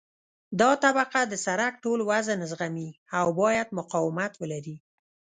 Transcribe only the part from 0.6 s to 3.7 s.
طبقه د سرک ټول وزن زغمي او باید